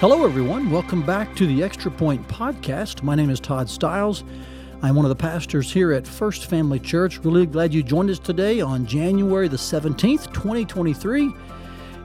Hello, 0.00 0.24
everyone. 0.24 0.70
Welcome 0.70 1.02
back 1.02 1.36
to 1.36 1.46
the 1.46 1.62
Extra 1.62 1.90
Point 1.90 2.26
Podcast. 2.26 3.02
My 3.02 3.14
name 3.14 3.28
is 3.28 3.38
Todd 3.38 3.68
Stiles. 3.68 4.24
I'm 4.80 4.94
one 4.94 5.04
of 5.04 5.10
the 5.10 5.14
pastors 5.14 5.70
here 5.70 5.92
at 5.92 6.06
First 6.06 6.46
Family 6.46 6.78
Church. 6.78 7.18
Really 7.18 7.44
glad 7.44 7.74
you 7.74 7.82
joined 7.82 8.08
us 8.08 8.18
today 8.18 8.62
on 8.62 8.86
January 8.86 9.46
the 9.46 9.58
17th, 9.58 10.32
2023. 10.32 11.34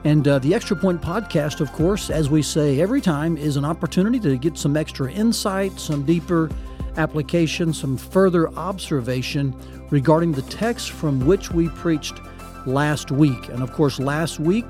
And 0.04 0.28
uh, 0.28 0.38
the 0.40 0.52
Extra 0.52 0.76
Point 0.76 1.00
Podcast, 1.00 1.60
of 1.60 1.72
course, 1.72 2.10
as 2.10 2.28
we 2.28 2.42
say 2.42 2.82
every 2.82 3.00
time, 3.00 3.38
is 3.38 3.56
an 3.56 3.64
opportunity 3.64 4.20
to 4.20 4.36
get 4.36 4.58
some 4.58 4.76
extra 4.76 5.10
insight, 5.10 5.80
some 5.80 6.04
deeper 6.04 6.50
application, 6.98 7.72
some 7.72 7.96
further 7.96 8.50
observation 8.58 9.56
regarding 9.88 10.32
the 10.32 10.42
text 10.42 10.90
from 10.90 11.24
which 11.24 11.50
we 11.50 11.70
preached 11.70 12.20
last 12.66 13.10
week. 13.10 13.48
And 13.48 13.62
of 13.62 13.72
course, 13.72 13.98
last 13.98 14.38
week 14.38 14.66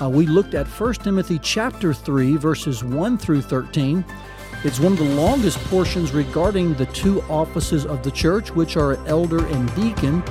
uh, 0.00 0.08
we 0.08 0.26
looked 0.26 0.54
at 0.54 0.66
1 0.66 0.94
Timothy 0.94 1.38
chapter 1.38 1.92
3, 1.92 2.36
verses 2.36 2.82
1 2.82 3.18
through 3.18 3.42
13. 3.42 4.04
It's 4.64 4.80
one 4.80 4.92
of 4.92 4.98
the 4.98 5.14
longest 5.14 5.58
portions 5.64 6.12
regarding 6.12 6.74
the 6.74 6.86
two 6.86 7.22
offices 7.22 7.86
of 7.86 8.02
the 8.02 8.10
church, 8.10 8.50
which 8.50 8.76
are 8.76 8.94
elder 9.06 9.46
and 9.46 9.74
deacon. 9.74 10.22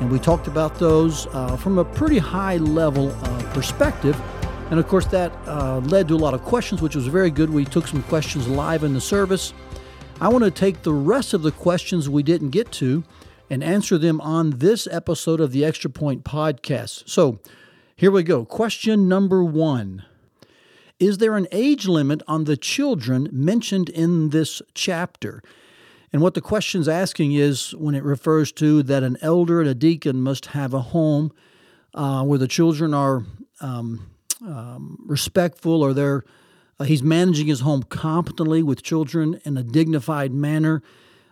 And 0.00 0.10
we 0.10 0.18
talked 0.18 0.46
about 0.46 0.78
those 0.78 1.26
uh, 1.28 1.56
from 1.56 1.78
a 1.78 1.84
pretty 1.84 2.18
high 2.18 2.56
level 2.56 3.10
uh, 3.10 3.52
perspective. 3.52 4.20
And 4.70 4.80
of 4.80 4.88
course, 4.88 5.06
that 5.06 5.32
uh, 5.46 5.78
led 5.80 6.08
to 6.08 6.14
a 6.14 6.16
lot 6.16 6.34
of 6.34 6.42
questions, 6.42 6.82
which 6.82 6.96
was 6.96 7.06
very 7.06 7.30
good. 7.30 7.50
We 7.50 7.64
took 7.64 7.86
some 7.86 8.02
questions 8.04 8.48
live 8.48 8.82
in 8.82 8.94
the 8.94 9.00
service. 9.00 9.54
I 10.20 10.28
want 10.28 10.44
to 10.44 10.50
take 10.50 10.82
the 10.82 10.92
rest 10.94 11.34
of 11.34 11.42
the 11.42 11.52
questions 11.52 12.08
we 12.08 12.22
didn't 12.22 12.50
get 12.50 12.72
to 12.72 13.04
and 13.48 13.62
answer 13.62 13.96
them 13.98 14.20
on 14.20 14.50
this 14.58 14.88
episode 14.90 15.40
of 15.40 15.52
the 15.52 15.64
Extra 15.64 15.90
Point 15.90 16.24
podcast. 16.24 17.08
So, 17.08 17.38
here 17.96 18.10
we 18.10 18.22
go. 18.22 18.44
Question 18.44 19.08
number 19.08 19.42
one 19.42 20.04
Is 21.00 21.16
there 21.18 21.34
an 21.34 21.48
age 21.50 21.88
limit 21.88 22.22
on 22.28 22.44
the 22.44 22.56
children 22.56 23.28
mentioned 23.32 23.88
in 23.88 24.30
this 24.30 24.60
chapter? 24.74 25.42
And 26.12 26.20
what 26.20 26.34
the 26.34 26.42
question's 26.42 26.88
asking 26.88 27.32
is 27.32 27.74
when 27.74 27.94
it 27.94 28.04
refers 28.04 28.52
to 28.52 28.82
that 28.84 29.02
an 29.02 29.16
elder 29.22 29.60
and 29.60 29.68
a 29.68 29.74
deacon 29.74 30.22
must 30.22 30.46
have 30.46 30.74
a 30.74 30.80
home 30.80 31.32
uh, 31.94 32.22
where 32.22 32.38
the 32.38 32.46
children 32.46 32.92
are 32.92 33.24
um, 33.60 34.10
um, 34.42 34.98
respectful 35.06 35.82
or 35.82 35.94
they're 35.94 36.22
uh, 36.78 36.84
he's 36.84 37.02
managing 37.02 37.46
his 37.46 37.60
home 37.60 37.82
competently 37.82 38.62
with 38.62 38.82
children 38.82 39.40
in 39.46 39.56
a 39.56 39.62
dignified 39.62 40.32
manner. 40.34 40.82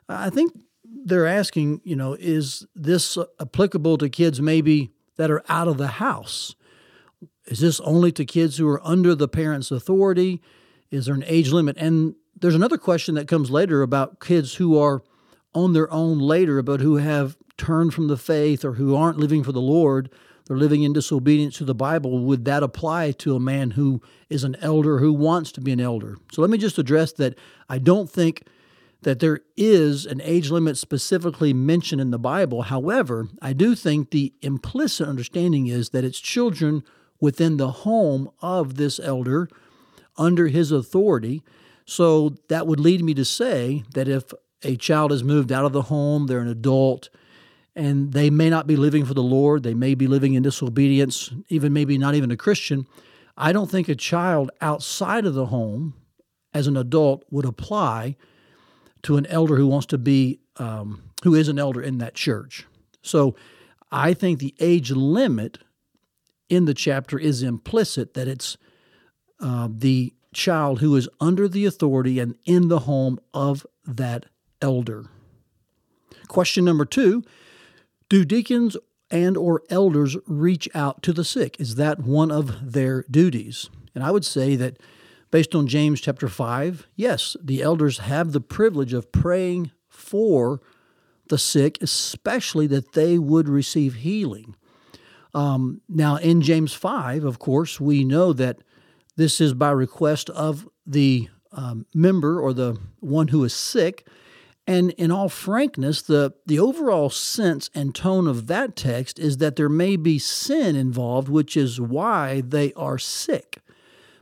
I 0.09 0.31
think 0.31 0.59
they're 1.05 1.27
asking, 1.27 1.83
you 1.84 1.95
know, 1.95 2.15
is 2.19 2.67
this 2.75 3.19
applicable 3.39 3.99
to 3.99 4.09
kids 4.09 4.41
maybe 4.41 4.94
that 5.17 5.31
are 5.31 5.45
out 5.48 5.69
of 5.69 5.79
the 5.79 5.89
house? 5.89 6.55
Is 7.47 7.61
this 7.61 7.81
only 7.81 8.11
to 8.12 8.25
kids 8.25 8.57
who 8.57 8.69
are 8.69 8.81
under 8.87 9.15
the 9.15 9.29
parent's 9.29 9.71
authority? 9.71 10.43
Is 10.91 11.06
there 11.06 11.15
an 11.15 11.25
age 11.27 11.51
limit? 11.51 11.77
And 11.79 12.15
there's 12.41 12.55
another 12.55 12.79
question 12.79 13.15
that 13.17 13.29
comes 13.29 13.51
later 13.51 13.83
about 13.83 14.21
kids 14.21 14.55
who 14.55 14.79
are 14.79 15.03
on 15.55 15.73
their 15.73 15.91
own 15.93 16.19
later, 16.19 16.62
but 16.62 16.81
who 16.81 16.97
have 16.97 17.37
turned 17.56 17.95
from 17.95 18.09
the 18.09 18.17
faith 18.17 18.65
or 18.65 18.75
who 18.75 18.95
aren't 18.95 19.19
living 19.19 19.45
for 19.45 19.53
the 19.53 19.61
Lord. 19.61 20.11
They're 20.47 20.56
living 20.56 20.83
in 20.83 20.93
disobedience 20.93 21.56
to 21.59 21.65
the 21.65 21.75
Bible. 21.75 22.25
Would 22.25 22.45
that 22.45 22.62
apply 22.62 23.12
to 23.12 23.37
a 23.37 23.41
man 23.41 23.73
who 23.73 24.03
is 24.28 24.45
an 24.45 24.56
elder 24.61 24.99
who 24.99 25.12
wants 25.12 25.53
to 25.53 25.61
be 25.61 25.73
an 25.73 25.81
elder? 25.81 26.17
So 26.33 26.43
let 26.43 26.51
me 26.51 26.59
just 26.59 26.78
address 26.78 27.12
that 27.15 27.39
I 27.69 27.78
don't 27.78 28.11
think 28.11 28.47
that 29.05 29.20
there 29.20 29.41
is 29.56 30.05
an 30.06 30.20
age 30.22 30.50
limit 30.50 30.77
specifically 30.77 31.52
mentioned 31.52 32.00
in 32.00 32.10
the 32.10 32.19
Bible. 32.19 32.62
However, 32.62 33.28
I 33.41 33.52
do 33.52 33.74
think 33.74 34.10
the 34.10 34.34
implicit 34.42 35.08
understanding 35.08 35.66
is 35.69 35.91
that 35.91 36.05
it's 36.05 36.19
children 36.19 36.83
within 37.20 37.56
the 37.56 37.70
home 37.70 38.30
of 38.42 38.75
this 38.75 38.98
elder 38.98 39.48
under 40.16 40.48
his 40.48 40.72
authority. 40.72 41.42
So 41.86 42.36
that 42.48 42.66
would 42.66 42.80
lead 42.80 43.05
me 43.05 43.14
to 43.14 43.25
say 43.25 43.84
that 43.94 44.09
if 44.09 44.32
a 44.62 44.76
child 44.76 45.10
has 45.10 45.22
moved 45.22 45.53
out 45.53 45.64
of 45.64 45.72
the 45.72 45.82
home, 45.82 46.26
they're 46.26 46.41
an 46.41 46.48
adult, 46.48 47.10
and 47.76 48.12
they 48.12 48.31
may 48.31 48.48
not 48.48 48.66
be 48.66 48.76
living 48.76 49.04
for 49.04 49.14
the 49.14 49.22
Lord, 49.22 49.62
they 49.62 49.75
may 49.75 49.94
be 49.94 50.06
living 50.06 50.34
in 50.34 50.43
disobedience, 50.43 51.31
even 51.48 51.72
maybe 51.72 51.98
not 51.98 52.14
even 52.14 52.31
a 52.31 52.37
Christian. 52.37 52.87
I 53.37 53.53
don't 53.53 53.70
think 53.70 53.88
a 53.88 53.94
child 53.94 54.50
outside 54.60 55.26
of 55.26 55.34
the 55.34 55.47
home 55.47 55.94
as 56.54 56.66
an 56.66 56.76
adult 56.76 57.25
would 57.31 57.44
apply 57.44 58.16
to 59.04 59.16
an 59.16 59.26
elder 59.26 59.56
who 59.56 59.66
wants 59.66 59.87
to 59.87 59.98
be, 59.98 60.41
um, 60.56 61.03
who 61.22 61.34
is 61.34 61.48
an 61.48 61.59
elder 61.59 61.81
in 61.81 61.98
that 61.98 62.15
church. 62.15 62.66
So 63.03 63.37
I 63.92 64.15
think 64.15 64.38
the 64.38 64.54
age 64.60 64.91
limit 64.91 65.59
in 66.48 66.65
the 66.65 66.75
chapter 66.75 67.19
is 67.19 67.43
implicit 67.43 68.14
that 68.14 68.28
it's 68.28 68.56
uh, 69.41 69.69
the 69.70 70.12
child 70.32 70.81
who 70.81 70.97
is 70.97 71.09
under 71.20 71.48
the 71.48 71.64
authority 71.64 72.19
and 72.19 72.34
in 72.44 72.69
the 72.69 72.81
home 72.81 73.19
of 73.32 73.66
that 73.87 74.26
elder. 74.60 75.06
Question 76.28 76.64
number 76.64 76.84
two 76.84 77.22
Do 78.09 78.25
deacons 78.25 78.76
and 79.10 79.37
or 79.37 79.62
elders 79.70 80.16
reach 80.26 80.69
out 80.75 81.03
to 81.03 81.12
the 81.12 81.25
sick? 81.25 81.60
Is 81.60 81.76
that 81.76 82.00
one 82.00 82.31
of 82.31 82.72
their 82.72 83.04
duties? 83.10 83.69
And 83.94 84.03
I 84.03 84.10
would 84.10 84.25
say 84.25 84.56
that 84.56 84.78
based 85.34 85.56
on 85.56 85.67
James 85.67 86.00
chapter 86.00 86.28
5, 86.28 86.87
yes, 86.95 87.37
the 87.43 87.61
elders 87.61 87.99
have 87.99 88.31
the 88.31 88.41
privilege 88.41 88.93
of 88.93 89.11
praying 89.11 89.72
for 89.89 90.61
the 91.28 91.37
sick, 91.37 91.77
especially 91.81 92.69
that 92.69 92.93
they 92.93 93.19
would 93.19 93.49
receive 93.49 93.97
healing. 93.97 94.55
Um, 95.34 95.81
now, 95.89 96.19
in 96.19 96.41
James 96.41 96.73
5, 96.73 97.25
of 97.25 97.41
course, 97.41 97.81
we 97.81 98.05
know 98.05 98.33
that 98.33 98.59
this 99.17 99.41
is 99.41 99.55
by 99.55 99.73
request 99.73 100.31
of 100.31 100.69
the 100.87 101.28
um, 101.50 101.87
member 101.93 102.41
or 102.41 102.53
the 102.53 102.78
one 103.00 103.27
who 103.27 103.43
is 103.43 103.53
sick. 103.53 104.06
And 104.69 104.93
in 104.93 105.11
all 105.11 105.28
frankness, 105.28 106.00
the, 106.00 106.34
the 106.47 106.61
overall 106.61 107.11
sense 107.11 107.71
and 107.75 107.93
tone 107.93 108.28
of 108.28 108.47
that 108.47 108.77
text 108.77 109.19
is 109.19 109.39
that 109.39 109.56
there 109.56 109.69
may 109.69 109.97
be 109.97 110.21
sin 110.21 110.77
involved, 110.77 111.28
which 111.28 111.56
is 111.56 111.81
why 111.81 112.41
they 112.47 112.73
are 112.75 112.99
sick. 112.99 113.63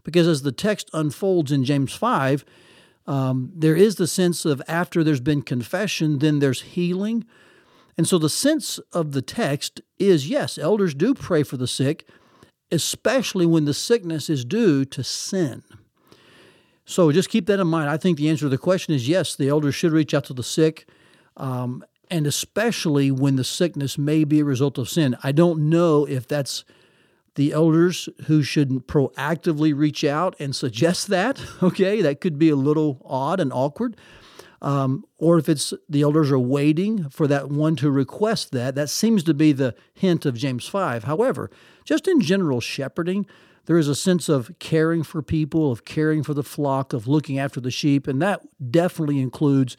Because 0.04 0.26
as 0.26 0.42
the 0.42 0.52
text 0.52 0.90
unfolds 0.92 1.52
in 1.52 1.64
James 1.64 1.92
5, 1.92 2.44
um, 3.06 3.52
there 3.54 3.76
is 3.76 3.96
the 3.96 4.06
sense 4.06 4.44
of 4.44 4.62
after 4.68 5.02
there's 5.02 5.20
been 5.20 5.42
confession, 5.42 6.18
then 6.18 6.38
there's 6.38 6.62
healing. 6.62 7.24
And 7.96 8.06
so 8.06 8.18
the 8.18 8.30
sense 8.30 8.78
of 8.92 9.12
the 9.12 9.22
text 9.22 9.80
is 9.98 10.28
yes, 10.28 10.58
elders 10.58 10.94
do 10.94 11.14
pray 11.14 11.42
for 11.42 11.56
the 11.56 11.66
sick, 11.66 12.08
especially 12.70 13.46
when 13.46 13.64
the 13.64 13.74
sickness 13.74 14.30
is 14.30 14.44
due 14.44 14.84
to 14.86 15.04
sin. 15.04 15.62
So 16.84 17.12
just 17.12 17.28
keep 17.28 17.46
that 17.46 17.60
in 17.60 17.66
mind. 17.66 17.90
I 17.90 17.96
think 17.96 18.18
the 18.18 18.28
answer 18.28 18.46
to 18.46 18.48
the 18.48 18.58
question 18.58 18.94
is 18.94 19.08
yes, 19.08 19.34
the 19.34 19.48
elders 19.48 19.74
should 19.74 19.92
reach 19.92 20.14
out 20.14 20.24
to 20.24 20.34
the 20.34 20.42
sick, 20.42 20.88
um, 21.36 21.84
and 22.10 22.26
especially 22.26 23.10
when 23.10 23.36
the 23.36 23.44
sickness 23.44 23.96
may 23.96 24.24
be 24.24 24.40
a 24.40 24.44
result 24.44 24.78
of 24.78 24.88
sin. 24.88 25.16
I 25.22 25.32
don't 25.32 25.70
know 25.70 26.04
if 26.06 26.26
that's 26.26 26.64
the 27.34 27.52
elders 27.52 28.08
who 28.26 28.42
should 28.42 28.86
proactively 28.86 29.76
reach 29.76 30.04
out 30.04 30.36
and 30.38 30.54
suggest 30.54 31.08
that. 31.08 31.40
Okay, 31.62 32.02
that 32.02 32.20
could 32.20 32.38
be 32.38 32.50
a 32.50 32.56
little 32.56 33.00
odd 33.04 33.40
and 33.40 33.52
awkward 33.52 33.96
um, 34.62 35.04
or 35.18 35.38
if 35.38 35.48
it's 35.48 35.74
the 35.88 36.02
elders 36.02 36.30
are 36.30 36.38
waiting 36.38 37.08
for 37.10 37.26
that 37.26 37.50
one 37.50 37.74
to 37.76 37.90
request 37.90 38.52
that. 38.52 38.76
That 38.76 38.88
seems 38.88 39.24
to 39.24 39.34
be 39.34 39.52
the 39.52 39.74
hint 39.92 40.24
of 40.24 40.36
James 40.36 40.68
5. 40.68 41.04
However, 41.04 41.50
just 41.84 42.06
in 42.06 42.20
general 42.20 42.60
shepherding, 42.60 43.26
there 43.66 43.76
is 43.76 43.88
a 43.88 43.94
sense 43.96 44.28
of 44.28 44.52
caring 44.60 45.02
for 45.02 45.20
people, 45.20 45.72
of 45.72 45.84
caring 45.84 46.22
for 46.22 46.32
the 46.32 46.44
flock, 46.44 46.92
of 46.92 47.08
looking 47.08 47.40
after 47.40 47.60
the 47.60 47.72
sheep, 47.72 48.06
and 48.06 48.22
that 48.22 48.40
definitely 48.70 49.20
includes, 49.20 49.76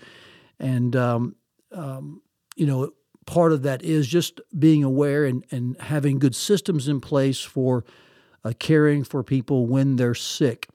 and 0.59 0.95
um, 0.97 1.35
um, 1.71 2.21
you 2.57 2.65
know, 2.65 2.91
part 3.25 3.51
of 3.51 3.63
that 3.63 3.81
is 3.83 4.07
just 4.07 4.41
being 4.57 4.83
aware 4.83 5.25
and, 5.25 5.45
and 5.51 5.79
having 5.81 6.19
good 6.19 6.35
systems 6.35 6.87
in 6.87 6.99
place 6.99 7.41
for 7.41 7.83
uh, 8.43 8.53
caring 8.59 9.03
for 9.03 9.23
people 9.23 9.65
when 9.65 9.95
they're 9.95 10.15
sick. 10.15 10.67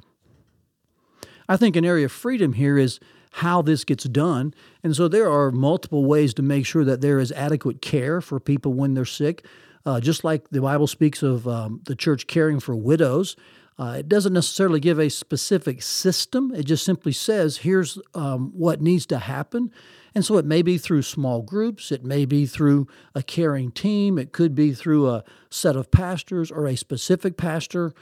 I 1.48 1.56
think 1.56 1.76
an 1.76 1.84
area 1.84 2.06
of 2.06 2.12
freedom 2.12 2.54
here 2.54 2.78
is 2.78 3.00
how 3.32 3.62
this 3.62 3.84
gets 3.84 4.04
done. 4.04 4.54
And 4.82 4.94
so 4.96 5.08
there 5.08 5.30
are 5.30 5.50
multiple 5.50 6.04
ways 6.04 6.34
to 6.34 6.42
make 6.42 6.66
sure 6.66 6.84
that 6.84 7.00
there 7.00 7.18
is 7.18 7.32
adequate 7.32 7.80
care 7.82 8.20
for 8.20 8.40
people 8.40 8.72
when 8.72 8.94
they're 8.94 9.04
sick. 9.04 9.44
Uh, 9.86 10.00
just 10.00 10.24
like 10.24 10.50
the 10.50 10.60
Bible 10.60 10.86
speaks 10.86 11.22
of 11.22 11.46
um, 11.48 11.80
the 11.84 11.94
church 11.94 12.26
caring 12.26 12.60
for 12.60 12.74
widows, 12.74 13.36
uh, 13.78 13.96
it 13.98 14.08
doesn't 14.08 14.32
necessarily 14.32 14.80
give 14.80 14.98
a 14.98 15.08
specific 15.08 15.82
system. 15.82 16.52
It 16.54 16.64
just 16.64 16.84
simply 16.84 17.12
says, 17.12 17.58
here's 17.58 17.98
um, 18.14 18.50
what 18.52 18.80
needs 18.80 19.06
to 19.06 19.18
happen. 19.18 19.70
And 20.14 20.24
so 20.24 20.36
it 20.36 20.44
may 20.44 20.62
be 20.62 20.78
through 20.78 21.02
small 21.02 21.42
groups, 21.42 21.92
it 21.92 22.02
may 22.02 22.24
be 22.24 22.44
through 22.44 22.88
a 23.14 23.22
caring 23.22 23.70
team, 23.70 24.18
it 24.18 24.32
could 24.32 24.54
be 24.54 24.72
through 24.72 25.08
a 25.08 25.22
set 25.48 25.76
of 25.76 25.92
pastors 25.92 26.50
or 26.50 26.66
a 26.66 26.76
specific 26.76 27.36
pastor 27.36 27.94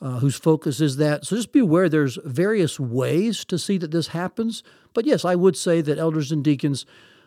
uh, 0.00 0.20
whose 0.20 0.36
focus 0.36 0.80
is 0.80 0.96
that. 0.96 1.26
So 1.26 1.36
just 1.36 1.52
be 1.52 1.58
aware 1.58 1.88
there's 1.88 2.18
various 2.24 2.80
ways 2.80 3.44
to 3.46 3.58
see 3.58 3.76
that 3.78 3.90
this 3.90 4.08
happens. 4.08 4.62
But 4.94 5.04
yes, 5.04 5.24
I 5.24 5.34
would 5.34 5.56
say 5.56 5.82
that 5.82 5.98
elders 5.98 6.32
and 6.32 6.42
deacons 6.42 6.86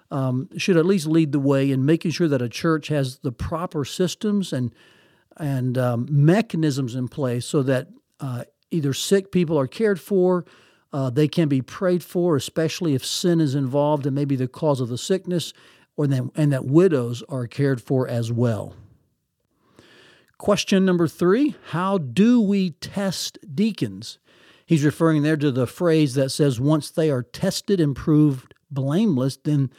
um, 0.09 0.50
should 0.57 0.77
at 0.77 0.86
least 0.86 1.06
lead 1.06 1.33
the 1.33 1.39
way 1.39 1.69
in 1.69 1.86
making 1.86 2.12
sure 2.12 2.27
that 2.27 2.42
a 2.42 2.50
church 2.50 2.88
has 2.88 3.19
the 3.19 3.31
proper 3.31 3.86
systems 3.86 4.51
and 4.53 4.74
and 5.37 5.77
um, 5.77 6.07
mechanisms 6.09 6.95
in 6.95 7.07
place 7.07 7.45
so 7.45 7.63
that 7.63 7.87
uh, 8.19 8.43
either 8.69 8.93
sick 8.93 9.31
people 9.31 9.57
are 9.57 9.67
cared 9.67 9.99
for, 9.99 10.45
uh, 10.93 11.09
they 11.09 11.27
can 11.27 11.47
be 11.47 11.61
prayed 11.61 12.03
for, 12.03 12.35
especially 12.35 12.93
if 12.93 13.05
sin 13.05 13.39
is 13.39 13.55
involved 13.55 14.05
and 14.05 14.15
maybe 14.15 14.35
the 14.35 14.47
cause 14.47 14.81
of 14.81 14.89
the 14.89 14.97
sickness, 14.97 15.53
or 15.95 16.07
that, 16.07 16.29
and 16.35 16.51
that 16.51 16.65
widows 16.65 17.23
are 17.29 17.47
cared 17.47 17.81
for 17.81 18.07
as 18.07 18.31
well. 18.31 18.75
Question 20.37 20.85
number 20.85 21.07
three 21.07 21.55
How 21.67 21.97
do 21.97 22.41
we 22.41 22.71
test 22.71 23.37
deacons? 23.53 24.17
He's 24.65 24.85
referring 24.85 25.23
there 25.23 25.37
to 25.37 25.51
the 25.51 25.67
phrase 25.67 26.13
that 26.15 26.29
says, 26.29 26.59
once 26.59 26.89
they 26.89 27.09
are 27.11 27.23
tested 27.23 27.79
and 27.81 27.95
proved 27.95 28.53
blameless, 28.71 29.37
then 29.43 29.69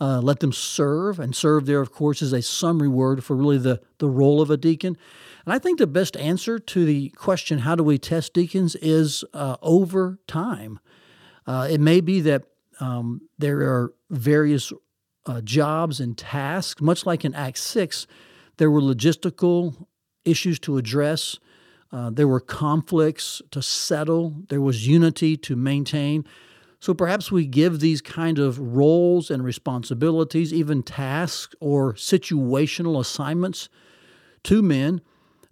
uh, 0.00 0.20
let 0.20 0.40
them 0.40 0.52
serve. 0.52 1.18
And 1.18 1.34
serve 1.34 1.66
there, 1.66 1.80
of 1.80 1.92
course, 1.92 2.22
is 2.22 2.32
a 2.32 2.42
summary 2.42 2.88
word 2.88 3.24
for 3.24 3.36
really 3.36 3.58
the, 3.58 3.80
the 3.98 4.08
role 4.08 4.40
of 4.40 4.50
a 4.50 4.56
deacon. 4.56 4.96
And 5.44 5.52
I 5.52 5.58
think 5.58 5.78
the 5.78 5.86
best 5.86 6.16
answer 6.16 6.58
to 6.58 6.84
the 6.84 7.10
question, 7.10 7.60
how 7.60 7.74
do 7.74 7.84
we 7.84 7.98
test 7.98 8.34
deacons, 8.34 8.74
is 8.76 9.24
uh, 9.32 9.56
over 9.62 10.18
time. 10.26 10.80
Uh, 11.46 11.68
it 11.70 11.80
may 11.80 12.00
be 12.00 12.20
that 12.22 12.44
um, 12.80 13.22
there 13.38 13.60
are 13.60 13.94
various 14.10 14.72
uh, 15.26 15.40
jobs 15.40 16.00
and 16.00 16.16
tasks, 16.16 16.80
much 16.80 17.06
like 17.06 17.24
in 17.24 17.34
Acts 17.34 17.62
6, 17.62 18.06
there 18.58 18.70
were 18.70 18.80
logistical 18.80 19.86
issues 20.24 20.58
to 20.60 20.78
address. 20.78 21.38
Uh, 21.92 22.10
there 22.10 22.28
were 22.28 22.40
conflicts 22.40 23.42
to 23.50 23.62
settle. 23.62 24.34
There 24.48 24.60
was 24.60 24.86
unity 24.86 25.36
to 25.38 25.56
maintain. 25.56 26.24
So 26.86 26.94
perhaps 26.94 27.32
we 27.32 27.46
give 27.46 27.80
these 27.80 28.00
kind 28.00 28.38
of 28.38 28.60
roles 28.60 29.28
and 29.28 29.42
responsibilities, 29.42 30.54
even 30.54 30.84
tasks 30.84 31.52
or 31.58 31.94
situational 31.94 33.00
assignments 33.00 33.68
to 34.44 34.62
men 34.62 35.00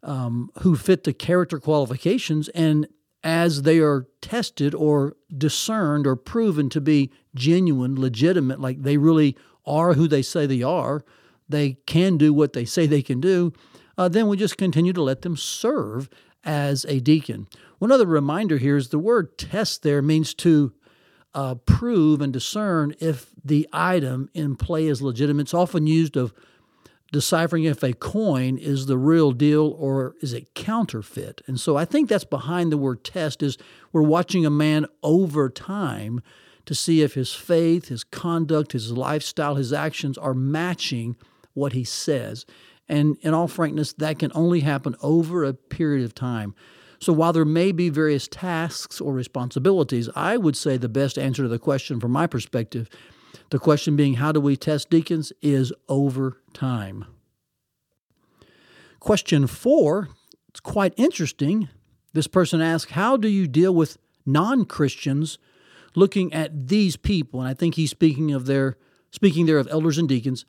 um, 0.04 0.52
who 0.60 0.76
fit 0.76 1.02
the 1.02 1.12
character 1.12 1.58
qualifications. 1.58 2.50
And 2.50 2.86
as 3.24 3.62
they 3.62 3.80
are 3.80 4.06
tested 4.20 4.76
or 4.76 5.16
discerned 5.36 6.06
or 6.06 6.14
proven 6.14 6.68
to 6.68 6.80
be 6.80 7.10
genuine, 7.34 8.00
legitimate, 8.00 8.60
like 8.60 8.82
they 8.82 8.96
really 8.96 9.36
are 9.66 9.94
who 9.94 10.06
they 10.06 10.22
say 10.22 10.46
they 10.46 10.62
are, 10.62 11.04
they 11.48 11.78
can 11.84 12.16
do 12.16 12.32
what 12.32 12.52
they 12.52 12.64
say 12.64 12.86
they 12.86 13.02
can 13.02 13.20
do, 13.20 13.52
uh, 13.98 14.08
then 14.08 14.28
we 14.28 14.36
just 14.36 14.56
continue 14.56 14.92
to 14.92 15.02
let 15.02 15.22
them 15.22 15.36
serve 15.36 16.08
as 16.44 16.86
a 16.88 17.00
deacon. 17.00 17.48
One 17.80 17.90
other 17.90 18.06
reminder 18.06 18.58
here 18.58 18.76
is 18.76 18.90
the 18.90 19.00
word 19.00 19.36
test 19.36 19.82
there 19.82 20.00
means 20.00 20.32
to 20.34 20.72
uh, 21.34 21.56
prove 21.66 22.20
and 22.20 22.32
discern 22.32 22.94
if 23.00 23.30
the 23.44 23.68
item 23.72 24.30
in 24.34 24.56
play 24.56 24.86
is 24.86 25.02
legitimate. 25.02 25.42
It's 25.42 25.54
often 25.54 25.86
used 25.86 26.16
of 26.16 26.32
deciphering 27.12 27.64
if 27.64 27.82
a 27.82 27.92
coin 27.92 28.58
is 28.58 28.86
the 28.86 28.98
real 28.98 29.32
deal 29.32 29.76
or 29.78 30.16
is 30.20 30.32
it 30.32 30.54
counterfeit. 30.54 31.42
And 31.46 31.60
so 31.60 31.76
I 31.76 31.84
think 31.84 32.08
that's 32.08 32.24
behind 32.24 32.72
the 32.72 32.76
word 32.76 33.04
test 33.04 33.42
is 33.42 33.56
we're 33.92 34.02
watching 34.02 34.44
a 34.44 34.50
man 34.50 34.86
over 35.02 35.48
time 35.48 36.22
to 36.66 36.74
see 36.74 37.02
if 37.02 37.14
his 37.14 37.32
faith, 37.32 37.88
his 37.88 38.04
conduct, 38.04 38.72
his 38.72 38.90
lifestyle, 38.92 39.54
his 39.54 39.72
actions 39.72 40.18
are 40.18 40.34
matching 40.34 41.16
what 41.52 41.72
he 41.72 41.84
says. 41.84 42.46
And 42.88 43.16
in 43.20 43.32
all 43.32 43.48
frankness, 43.48 43.92
that 43.94 44.18
can 44.18 44.32
only 44.34 44.60
happen 44.60 44.96
over 45.00 45.44
a 45.44 45.54
period 45.54 46.04
of 46.04 46.14
time. 46.14 46.54
So 47.04 47.12
while 47.12 47.34
there 47.34 47.44
may 47.44 47.70
be 47.70 47.90
various 47.90 48.26
tasks 48.26 48.98
or 48.98 49.12
responsibilities, 49.12 50.08
I 50.16 50.38
would 50.38 50.56
say 50.56 50.78
the 50.78 50.88
best 50.88 51.18
answer 51.18 51.42
to 51.42 51.48
the 51.50 51.58
question 51.58 52.00
from 52.00 52.12
my 52.12 52.26
perspective, 52.26 52.88
the 53.50 53.58
question 53.58 53.94
being 53.94 54.14
how 54.14 54.32
do 54.32 54.40
we 54.40 54.56
test 54.56 54.88
deacons, 54.88 55.30
is 55.42 55.70
over 55.86 56.40
time. 56.54 57.04
Question 59.00 59.46
four, 59.46 60.08
it's 60.48 60.60
quite 60.60 60.94
interesting. 60.96 61.68
This 62.14 62.26
person 62.26 62.62
asks, 62.62 62.92
How 62.92 63.18
do 63.18 63.28
you 63.28 63.46
deal 63.46 63.74
with 63.74 63.98
non 64.24 64.64
Christians 64.64 65.36
looking 65.94 66.32
at 66.32 66.68
these 66.68 66.96
people? 66.96 67.40
And 67.40 67.48
I 67.50 67.52
think 67.52 67.74
he's 67.74 67.90
speaking 67.90 68.32
of 68.32 68.46
their 68.46 68.78
speaking 69.10 69.44
there 69.44 69.58
of 69.58 69.68
elders 69.70 69.98
and 69.98 70.08
deacons 70.08 70.46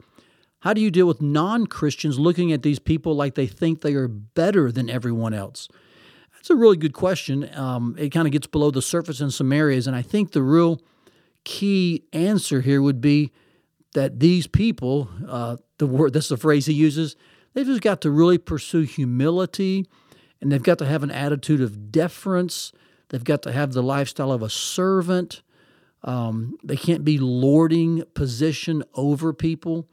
how 0.66 0.74
do 0.74 0.82
you 0.82 0.90
deal 0.90 1.06
with 1.06 1.22
non 1.22 1.68
Christians 1.68 2.18
looking 2.18 2.52
at 2.52 2.64
these 2.64 2.80
people 2.80 3.14
like 3.14 3.36
they 3.36 3.46
think 3.46 3.82
they 3.82 3.94
are 3.94 4.08
better 4.08 4.72
than 4.72 4.90
everyone 4.90 5.32
else? 5.32 5.68
That's 6.46 6.52
a 6.52 6.58
really 6.58 6.78
good 6.78 6.94
question. 6.94 7.50
Um, 7.58 7.96
it 7.98 8.10
kind 8.10 8.28
of 8.28 8.32
gets 8.32 8.46
below 8.46 8.70
the 8.70 8.80
surface 8.80 9.20
in 9.20 9.32
some 9.32 9.52
areas. 9.52 9.88
And 9.88 9.96
I 9.96 10.04
think 10.04 10.32
the 10.32 10.44
real 10.44 10.80
key 11.44 12.04
answer 12.14 12.62
here 12.62 12.84
would 12.84 13.02
be 13.02 13.32
that 13.96 14.20
these 14.20 14.46
people, 14.46 15.10
uh, 15.28 15.58
the 15.80 15.88
word 15.88 16.14
that's 16.14 16.30
the 16.30 16.38
phrase 16.38 16.68
he 16.68 16.74
uses, 16.74 17.16
they've 17.56 17.66
just 17.66 17.82
got 17.82 18.00
to 18.02 18.12
really 18.12 18.38
pursue 18.38 18.84
humility 18.84 19.88
and 20.40 20.52
they've 20.52 20.62
got 20.62 20.78
to 20.78 20.86
have 20.86 21.02
an 21.02 21.10
attitude 21.10 21.62
of 21.62 21.92
deference. 21.92 22.72
They've 23.10 23.24
got 23.24 23.42
to 23.42 23.52
have 23.52 23.74
the 23.74 23.82
lifestyle 23.82 24.32
of 24.32 24.44
a 24.44 24.50
servant. 24.52 25.42
Um, 26.04 26.60
they 26.64 26.78
can't 26.78 27.04
be 27.04 27.18
lording 27.18 28.04
position 28.14 28.84
over 28.94 29.34
people 29.34 29.90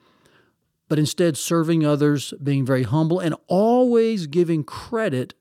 but 0.86 0.98
instead 0.98 1.38
serving 1.38 1.86
others, 1.86 2.34
being 2.42 2.66
very 2.66 2.82
humble, 2.82 3.18
and 3.18 3.34
always 3.46 4.26
giving 4.26 4.62
credit 4.62 5.32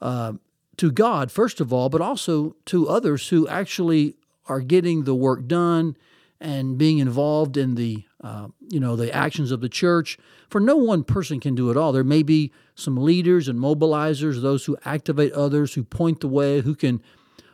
uh, 0.00 0.34
to 0.76 0.90
God, 0.90 1.30
first 1.30 1.60
of 1.60 1.72
all, 1.72 1.88
but 1.88 2.00
also 2.00 2.56
to 2.66 2.88
others 2.88 3.28
who 3.28 3.48
actually 3.48 4.16
are 4.46 4.60
getting 4.60 5.04
the 5.04 5.14
work 5.14 5.46
done 5.46 5.96
and 6.40 6.78
being 6.78 6.98
involved 6.98 7.56
in 7.56 7.74
the 7.74 8.04
uh, 8.22 8.48
you 8.68 8.80
know 8.80 8.96
the 8.96 9.12
actions 9.12 9.50
of 9.50 9.60
the 9.60 9.68
church. 9.68 10.18
For 10.48 10.60
no 10.60 10.76
one 10.76 11.04
person 11.04 11.40
can 11.40 11.54
do 11.54 11.70
it 11.70 11.76
all. 11.76 11.92
There 11.92 12.04
may 12.04 12.22
be 12.22 12.52
some 12.74 12.96
leaders 12.96 13.48
and 13.48 13.58
mobilizers, 13.58 14.40
those 14.40 14.64
who 14.64 14.76
activate 14.84 15.32
others, 15.32 15.74
who 15.74 15.84
point 15.84 16.20
the 16.20 16.28
way, 16.28 16.60
who 16.60 16.74
can 16.74 17.02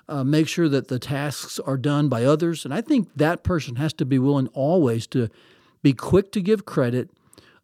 uh, 0.09 0.25
make 0.25 0.49
sure 0.49 0.69
that 0.69 0.89
the 0.89 0.99
tasks 0.99 1.59
are 1.59 1.77
done 1.77 2.09
by 2.09 2.25
others. 2.25 2.65
And 2.65 2.75
I 2.75 2.81
think 2.81 3.09
that 3.17 3.43
person 3.43 3.77
has 3.77 3.93
to 3.95 4.05
be 4.05 4.19
willing 4.19 4.49
always 4.49 5.07
to 5.09 5.29
be 5.83 5.93
quick 5.93 6.33
to 6.33 6.41
give 6.41 6.65
credit, 6.65 7.11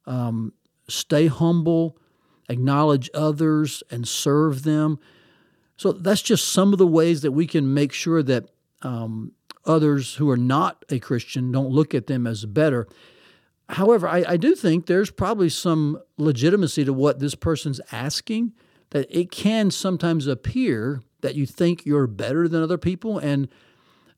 um, 0.07 0.53
stay 0.89 1.27
humble, 1.27 1.97
acknowledge 2.51 3.09
others, 3.15 3.83
and 3.91 4.07
serve 4.07 4.65
them. 4.65 4.99
So 5.77 5.93
that's 5.93 6.21
just 6.21 6.49
some 6.49 6.73
of 6.73 6.79
the 6.79 6.87
ways 6.87 7.23
that 7.23 7.33
we 7.33 7.47
can 7.47 7.73
make 7.73 7.93
sure 7.93 8.23
that 8.23 8.51
um, 8.83 9.33
others 9.65 10.17
who 10.17 10.29
are 10.29 10.37
not 10.37 10.85
a 10.91 10.99
Christian 10.99 11.53
don't 11.53 11.71
look 11.71 11.95
at 11.95 12.07
them 12.07 12.27
as 12.27 12.45
better. 12.45 12.87
However, 13.69 14.09
I, 14.09 14.25
I, 14.27 14.37
do 14.37 14.55
think 14.55 14.87
there's 14.87 15.11
probably 15.11 15.49
some 15.49 16.01
legitimacy 16.19 16.85
to 16.85 16.93
what 16.93 17.21
this 17.21 17.35
person's 17.35 17.81
asking, 17.93 18.53
that 18.91 19.07
it 19.09 19.31
can 19.31 19.71
sometimes 19.71 20.27
appear 20.27 21.03
that 21.21 21.37
you 21.37 21.47
think 21.47 21.87
you're 21.87 22.09
better 22.09 22.49
than 22.49 22.63
other 22.63 22.79
people. 22.79 23.19
And 23.19 23.49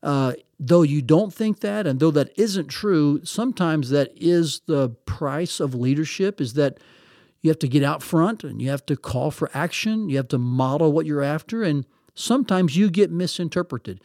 uh, 0.01 0.33
though 0.59 0.81
you 0.81 1.01
don't 1.01 1.33
think 1.33 1.59
that, 1.59 1.85
and 1.85 1.99
though 1.99 2.11
that 2.11 2.31
isn't 2.37 2.67
true, 2.67 3.23
sometimes 3.23 3.89
that 3.91 4.11
is 4.15 4.61
the 4.65 4.89
price 5.05 5.59
of 5.59 5.75
leadership 5.75 6.41
is 6.41 6.53
that 6.53 6.79
you 7.43 7.49
have 7.49 7.59
to 7.59 7.67
get 7.67 7.83
out 7.83 8.01
front 8.01 8.43
and 8.43 8.61
you 8.61 8.69
have 8.69 8.85
to 8.87 8.95
call 8.95 9.29
for 9.29 9.51
action. 9.53 10.09
You 10.09 10.17
have 10.17 10.29
to 10.29 10.39
model 10.39 10.91
what 10.91 11.05
you're 11.05 11.21
after. 11.21 11.61
And 11.61 11.85
sometimes 12.15 12.75
you 12.75 12.89
get 12.89 13.11
misinterpreted. 13.11 14.01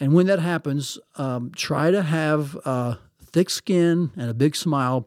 And 0.00 0.14
when 0.14 0.26
that 0.26 0.40
happens, 0.40 0.98
um, 1.16 1.52
try 1.54 1.90
to 1.90 2.02
have 2.02 2.56
thick 3.32 3.50
skin 3.50 4.10
and 4.16 4.30
a 4.30 4.34
big 4.34 4.56
smile. 4.56 5.06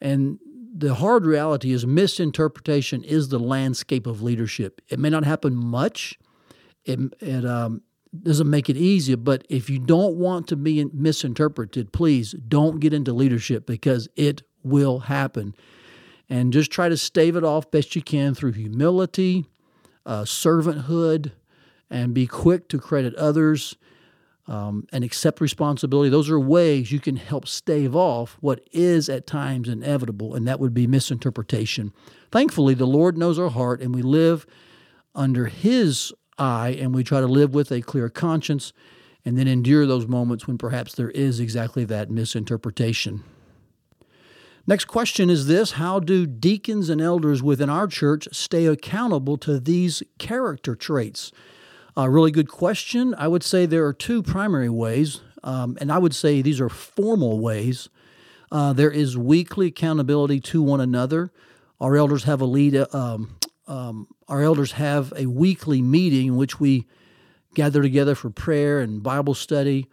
And 0.00 0.38
the 0.76 0.94
hard 0.94 1.26
reality 1.26 1.72
is 1.72 1.86
misinterpretation 1.86 3.04
is 3.04 3.28
the 3.28 3.38
landscape 3.38 4.06
of 4.06 4.22
leadership. 4.22 4.80
It 4.88 4.98
may 4.98 5.10
not 5.10 5.24
happen 5.24 5.54
much. 5.54 6.18
It, 6.86 6.98
it 7.20 7.44
um, 7.44 7.82
doesn't 8.22 8.48
make 8.48 8.70
it 8.70 8.78
easier. 8.78 9.18
But 9.18 9.46
if 9.50 9.68
you 9.68 9.78
don't 9.78 10.16
want 10.16 10.48
to 10.48 10.56
be 10.56 10.84
misinterpreted, 10.86 11.92
please 11.92 12.32
don't 12.48 12.80
get 12.80 12.94
into 12.94 13.12
leadership 13.12 13.66
because 13.66 14.08
it 14.16 14.42
will 14.62 15.00
happen. 15.00 15.54
And 16.28 16.52
just 16.52 16.70
try 16.70 16.88
to 16.88 16.96
stave 16.96 17.36
it 17.36 17.44
off 17.44 17.70
best 17.70 17.94
you 17.94 18.02
can 18.02 18.34
through 18.34 18.52
humility, 18.52 19.46
uh, 20.06 20.22
servanthood, 20.22 21.32
and 21.90 22.14
be 22.14 22.26
quick 22.26 22.68
to 22.68 22.78
credit 22.78 23.14
others 23.16 23.76
um, 24.46 24.86
and 24.92 25.04
accept 25.04 25.40
responsibility. 25.40 26.10
Those 26.10 26.30
are 26.30 26.40
ways 26.40 26.90
you 26.90 27.00
can 27.00 27.16
help 27.16 27.46
stave 27.46 27.94
off 27.94 28.36
what 28.40 28.66
is 28.72 29.08
at 29.08 29.26
times 29.26 29.68
inevitable, 29.68 30.34
and 30.34 30.46
that 30.48 30.60
would 30.60 30.74
be 30.74 30.86
misinterpretation. 30.86 31.92
Thankfully, 32.30 32.74
the 32.74 32.86
Lord 32.86 33.16
knows 33.16 33.38
our 33.38 33.50
heart, 33.50 33.80
and 33.80 33.94
we 33.94 34.02
live 34.02 34.46
under 35.14 35.46
His 35.46 36.12
eye 36.38 36.76
and 36.80 36.94
we 36.94 37.04
try 37.04 37.20
to 37.20 37.26
live 37.26 37.54
with 37.54 37.70
a 37.70 37.80
clear 37.80 38.08
conscience 38.08 38.72
and 39.24 39.38
then 39.38 39.48
endure 39.48 39.86
those 39.86 40.06
moments 40.06 40.46
when 40.46 40.58
perhaps 40.58 40.94
there 40.94 41.10
is 41.10 41.40
exactly 41.40 41.84
that 41.84 42.10
misinterpretation. 42.10 43.22
Next 44.66 44.86
question 44.86 45.28
is 45.28 45.46
this 45.46 45.72
How 45.72 46.00
do 46.00 46.26
deacons 46.26 46.88
and 46.88 47.00
elders 47.00 47.42
within 47.42 47.68
our 47.68 47.86
church 47.86 48.28
stay 48.32 48.66
accountable 48.66 49.36
to 49.38 49.60
these 49.60 50.02
character 50.18 50.74
traits? 50.74 51.32
A 51.96 52.10
really 52.10 52.30
good 52.30 52.48
question. 52.48 53.14
I 53.18 53.28
would 53.28 53.42
say 53.42 53.66
there 53.66 53.86
are 53.86 53.92
two 53.92 54.22
primary 54.22 54.70
ways, 54.70 55.20
um, 55.42 55.76
and 55.80 55.92
I 55.92 55.98
would 55.98 56.14
say 56.14 56.42
these 56.42 56.60
are 56.60 56.68
formal 56.68 57.40
ways. 57.40 57.88
Uh, 58.50 58.72
there 58.72 58.90
is 58.90 59.18
weekly 59.18 59.66
accountability 59.66 60.40
to 60.40 60.62
one 60.62 60.80
another. 60.80 61.30
Our 61.80 61.96
elders 61.96 62.24
have 62.24 62.40
a 62.40 62.46
lead, 62.46 62.74
um, 62.94 63.36
um, 63.66 64.08
our 64.28 64.42
elders 64.42 64.72
have 64.72 65.12
a 65.16 65.26
weekly 65.26 65.82
meeting 65.82 66.28
in 66.28 66.36
which 66.36 66.58
we 66.58 66.86
gather 67.54 67.82
together 67.82 68.14
for 68.14 68.30
prayer 68.30 68.80
and 68.80 69.02
Bible 69.02 69.34
study. 69.34 69.88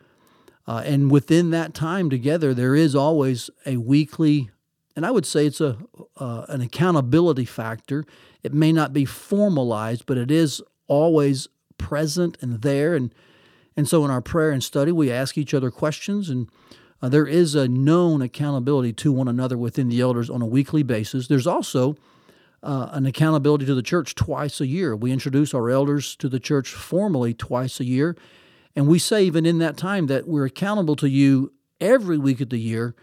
Uh, 0.68 0.82
and 0.86 1.12
within 1.12 1.50
that 1.52 1.74
time 1.74 2.10
together, 2.10 2.54
there 2.54 2.76
is 2.76 2.96
always 2.96 3.50
a 3.66 3.78
weekly, 3.78 4.50
and 4.96 5.06
I 5.06 5.12
would 5.12 5.26
say 5.26 5.46
it's 5.46 5.62
a 5.62 5.78
uh, 6.18 6.46
an 6.50 6.62
accountability 6.62 7.46
factor. 7.46 8.06
It 8.44 8.54
may 8.54 8.72
not 8.72 8.94
be 8.94 9.06
formalized, 9.06 10.06
but 10.06 10.18
it 10.18 10.32
is 10.32 10.62
always 10.88 11.48
present 11.78 12.38
and 12.42 12.62
there. 12.62 12.96
And 12.96 13.14
and 13.78 13.88
so 13.88 14.04
in 14.06 14.12
our 14.12 14.22
prayer 14.22 14.52
and 14.52 14.64
study, 14.64 14.92
we 14.92 15.12
ask 15.12 15.38
each 15.38 15.54
other 15.54 15.72
questions, 15.72 16.30
and 16.30 16.50
uh, 17.02 17.10
there 17.10 17.26
is 17.26 17.56
a 17.56 17.68
known 17.68 18.22
accountability 18.22 18.94
to 18.94 19.12
one 19.12 19.28
another 19.28 19.58
within 19.58 19.90
the 19.90 20.02
elders 20.02 20.30
on 20.30 20.42
a 20.42 20.46
weekly 20.46 20.84
basis. 20.84 21.28
There's 21.28 21.48
also 21.48 21.96
uh, 22.64 22.90
an 22.92 23.06
accountability 23.06 23.66
to 23.66 23.76
the 23.76 23.82
church 23.82 24.14
twice 24.14 24.62
a 24.62 24.68
year. 24.68 24.96
We 24.96 25.12
introduce 25.12 25.54
our 25.54 25.70
elders 25.70 26.16
to 26.18 26.30
the 26.30 26.40
church 26.40 26.70
formally 26.70 27.34
twice 27.34 27.80
a 27.80 27.86
year. 27.86 28.16
And 28.76 28.88
we 28.88 29.00
say, 29.00 29.24
even 29.24 29.46
in 29.46 29.58
that 29.60 29.78
time, 29.78 30.08
that 30.08 30.28
we're 30.28 30.46
accountable 30.46 30.96
to 30.98 31.10
you 31.10 31.52
every 31.80 32.18
week 32.18 32.40
of 32.40 32.50
the 32.50 32.60
year. 32.60 32.96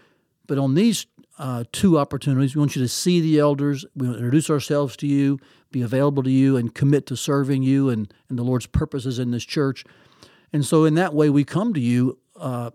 But 0.47 0.57
on 0.57 0.75
these 0.75 1.05
uh, 1.39 1.63
two 1.71 1.97
opportunities, 1.97 2.55
we 2.55 2.59
want 2.59 2.75
you 2.75 2.81
to 2.81 2.87
see 2.87 3.21
the 3.21 3.39
elders, 3.39 3.85
we 3.95 4.07
introduce 4.07 4.49
ourselves 4.49 4.95
to 4.97 5.07
you, 5.07 5.39
be 5.71 5.81
available 5.81 6.21
to 6.21 6.29
you, 6.29 6.57
and 6.57 6.75
commit 6.75 7.05
to 7.07 7.15
serving 7.15 7.63
you 7.63 7.89
and, 7.89 8.13
and 8.27 8.37
the 8.37 8.43
Lord's 8.43 8.65
purposes 8.65 9.19
in 9.19 9.31
this 9.31 9.45
church. 9.45 9.85
And 10.51 10.65
so, 10.65 10.85
in 10.85 10.95
that 10.95 11.13
way, 11.13 11.29
we 11.29 11.43
come 11.45 11.73
to 11.73 11.79
you 11.79 12.19
uh, 12.35 12.71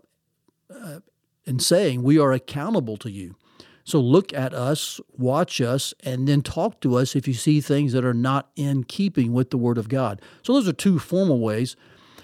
uh, 0.73 0.99
and 1.45 1.61
saying 1.61 2.01
we 2.01 2.17
are 2.17 2.33
accountable 2.33 2.97
to 2.97 3.11
you. 3.11 3.35
So 3.83 3.99
look 3.99 4.33
at 4.33 4.51
us, 4.51 4.99
watch 5.15 5.61
us, 5.61 5.93
and 6.03 6.27
then 6.27 6.41
talk 6.41 6.81
to 6.81 6.95
us 6.95 7.15
if 7.15 7.27
you 7.27 7.35
see 7.35 7.61
things 7.61 7.93
that 7.93 8.03
are 8.03 8.15
not 8.15 8.49
in 8.55 8.83
keeping 8.83 9.31
with 9.31 9.51
the 9.51 9.59
Word 9.59 9.77
of 9.77 9.89
God. 9.89 10.23
So 10.41 10.53
those 10.53 10.67
are 10.67 10.73
two 10.73 10.97
formal 10.97 11.39
ways. 11.39 11.75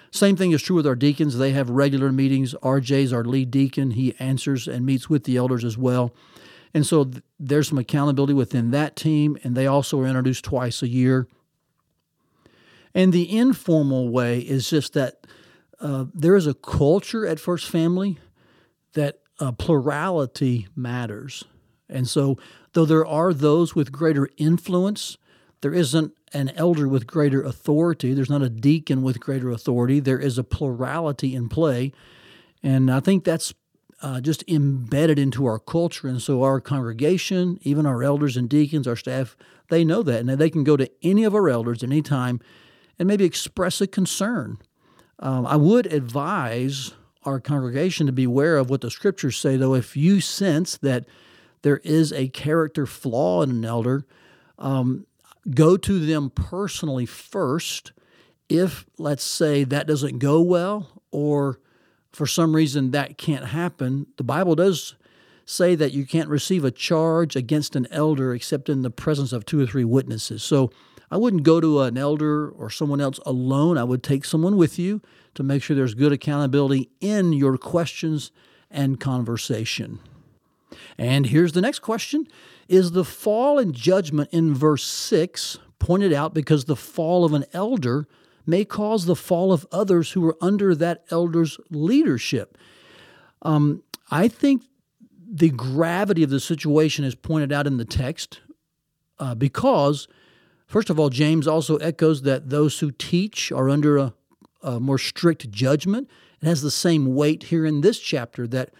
Same 0.09 0.35
thing 0.35 0.51
is 0.51 0.63
true 0.63 0.75
with 0.75 0.87
our 0.87 0.95
deacons. 0.95 1.37
They 1.37 1.51
have 1.51 1.69
regular 1.69 2.11
meetings. 2.11 2.55
RJ 2.63 3.03
is 3.03 3.13
our 3.13 3.23
lead 3.23 3.51
deacon. 3.51 3.91
He 3.91 4.15
answers 4.17 4.67
and 4.67 4.85
meets 4.85 5.07
with 5.07 5.25
the 5.25 5.37
elders 5.37 5.63
as 5.63 5.77
well. 5.77 6.13
And 6.73 6.85
so 6.85 7.05
th- 7.05 7.23
there's 7.39 7.69
some 7.69 7.77
accountability 7.77 8.33
within 8.33 8.71
that 8.71 8.95
team, 8.95 9.37
and 9.43 9.55
they 9.55 9.67
also 9.67 9.99
are 9.99 10.07
introduced 10.07 10.45
twice 10.45 10.81
a 10.81 10.87
year. 10.87 11.27
And 12.93 13.13
the 13.13 13.37
informal 13.37 14.09
way 14.09 14.39
is 14.39 14.69
just 14.69 14.93
that 14.93 15.25
uh, 15.79 16.05
there 16.13 16.35
is 16.35 16.47
a 16.47 16.53
culture 16.53 17.25
at 17.25 17.39
First 17.39 17.69
Family 17.69 18.19
that 18.93 19.19
uh, 19.39 19.51
plurality 19.51 20.67
matters. 20.75 21.43
And 21.89 22.07
so, 22.07 22.37
though 22.73 22.85
there 22.85 23.05
are 23.05 23.33
those 23.33 23.75
with 23.75 23.91
greater 23.91 24.29
influence, 24.37 25.17
there 25.61 25.73
isn't 25.73 26.13
an 26.33 26.49
elder 26.55 26.87
with 26.87 27.07
greater 27.07 27.43
authority. 27.43 28.13
There's 28.13 28.29
not 28.29 28.41
a 28.41 28.49
deacon 28.49 29.01
with 29.01 29.19
greater 29.19 29.49
authority. 29.49 29.99
There 29.99 30.19
is 30.19 30.37
a 30.37 30.43
plurality 30.43 31.35
in 31.35 31.49
play. 31.49 31.91
And 32.63 32.91
I 32.91 32.99
think 32.99 33.23
that's 33.23 33.53
uh, 34.01 34.19
just 34.21 34.43
embedded 34.47 35.19
into 35.19 35.45
our 35.45 35.59
culture. 35.59 36.07
And 36.07 36.21
so, 36.21 36.43
our 36.43 36.59
congregation, 36.59 37.59
even 37.61 37.85
our 37.85 38.03
elders 38.03 38.37
and 38.37 38.49
deacons, 38.49 38.87
our 38.87 38.95
staff, 38.95 39.35
they 39.69 39.83
know 39.83 40.03
that. 40.03 40.19
And 40.19 40.29
they 40.29 40.49
can 40.49 40.63
go 40.63 40.77
to 40.77 40.89
any 41.03 41.23
of 41.23 41.35
our 41.35 41.49
elders 41.49 41.83
at 41.83 41.89
any 41.89 42.01
time 42.01 42.39
and 42.97 43.07
maybe 43.07 43.25
express 43.25 43.81
a 43.81 43.87
concern. 43.87 44.57
Um, 45.19 45.45
I 45.45 45.55
would 45.55 45.85
advise 45.87 46.93
our 47.23 47.39
congregation 47.39 48.07
to 48.07 48.11
be 48.11 48.23
aware 48.23 48.57
of 48.57 48.69
what 48.69 48.81
the 48.81 48.89
scriptures 48.89 49.37
say, 49.37 49.55
though, 49.55 49.75
if 49.75 49.95
you 49.95 50.19
sense 50.21 50.77
that 50.77 51.05
there 51.61 51.77
is 51.83 52.11
a 52.11 52.27
character 52.29 52.85
flaw 52.85 53.43
in 53.43 53.51
an 53.51 53.65
elder, 53.65 54.05
um, 54.57 55.05
go 55.51 55.77
to 55.77 55.99
them 55.99 56.31
personally 56.31 57.05
first. 57.05 57.91
If, 58.49 58.85
let's 58.97 59.23
say, 59.23 59.63
that 59.63 59.87
doesn't 59.87 60.19
go 60.19 60.41
well, 60.41 61.01
or 61.11 61.59
for 62.11 62.25
some 62.25 62.55
reason 62.55 62.91
that 62.91 63.17
can't 63.17 63.45
happen, 63.45 64.07
the 64.17 64.23
Bible 64.23 64.55
does 64.55 64.95
say 65.45 65.75
that 65.75 65.93
you 65.93 66.05
can't 66.05 66.29
receive 66.29 66.63
a 66.63 66.71
charge 66.71 67.35
against 67.35 67.75
an 67.75 67.87
elder 67.91 68.33
except 68.33 68.69
in 68.69 68.81
the 68.81 68.89
presence 68.89 69.33
of 69.33 69.45
two 69.45 69.61
or 69.61 69.65
three 69.65 69.83
witnesses. 69.83 70.43
So 70.43 70.71
I 71.09 71.17
wouldn't 71.17 71.43
go 71.43 71.59
to 71.59 71.81
an 71.81 71.97
elder 71.97 72.49
or 72.49 72.69
someone 72.69 73.01
else 73.01 73.19
alone. 73.25 73.77
I 73.77 73.83
would 73.83 74.03
take 74.03 74.23
someone 74.23 74.55
with 74.55 74.79
you 74.79 75.01
to 75.35 75.43
make 75.43 75.61
sure 75.61 75.75
there's 75.75 75.93
good 75.93 76.13
accountability 76.13 76.89
in 77.01 77.33
your 77.33 77.57
questions 77.57 78.31
and 78.69 78.99
conversation. 78.99 79.99
And 80.97 81.25
here's 81.25 81.51
the 81.51 81.61
next 81.61 81.79
question 81.79 82.27
Is 82.69 82.91
the 82.91 83.03
fall 83.03 83.59
and 83.59 83.73
judgment 83.73 84.29
in 84.31 84.55
verse 84.55 84.83
6 84.83 85.59
pointed 85.79 86.13
out 86.13 86.33
because 86.33 86.65
the 86.65 86.75
fall 86.75 87.25
of 87.25 87.33
an 87.33 87.43
elder 87.53 88.07
may 88.45 88.65
cause 88.65 89.05
the 89.05 89.15
fall 89.15 89.51
of 89.53 89.67
others 89.71 90.11
who 90.11 90.27
are 90.27 90.37
under 90.41 90.75
that 90.75 91.03
elder's 91.09 91.59
leadership? 91.69 92.57
Um, 93.41 93.83
I 94.09 94.27
think 94.27 94.63
the 95.33 95.49
gravity 95.49 96.23
of 96.23 96.29
the 96.29 96.39
situation 96.39 97.05
is 97.05 97.15
pointed 97.15 97.51
out 97.51 97.67
in 97.67 97.77
the 97.77 97.85
text 97.85 98.41
uh, 99.19 99.35
because, 99.35 100.07
first 100.67 100.89
of 100.89 100.99
all, 100.99 101.09
James 101.09 101.47
also 101.47 101.77
echoes 101.77 102.23
that 102.23 102.49
those 102.49 102.79
who 102.79 102.91
teach 102.91 103.51
are 103.51 103.69
under 103.69 103.97
a, 103.97 104.13
a 104.61 104.79
more 104.79 104.97
strict 104.97 105.49
judgment. 105.49 106.09
It 106.41 106.47
has 106.47 106.61
the 106.61 106.71
same 106.71 107.15
weight 107.15 107.43
here 107.43 107.65
in 107.65 107.81
this 107.81 107.99
chapter 107.99 108.47
that 108.47 108.71